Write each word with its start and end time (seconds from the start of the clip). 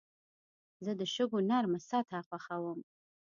زه 0.83 0.91
د 0.99 1.01
شګو 1.13 1.39
نرمه 1.49 1.79
سطحه 1.89 2.19
خوښوم. 2.27 2.79